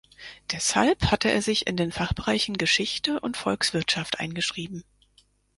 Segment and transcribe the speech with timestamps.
[0.51, 4.83] Deshalb hatte er sich in den Fachbereichen Geschichte und Volkswirtschaft eingeschrieben.